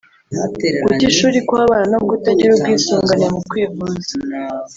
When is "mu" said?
3.33-3.39